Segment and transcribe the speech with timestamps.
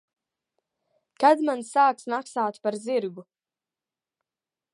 [1.25, 3.27] Kad man sāks maksāt par zirgu?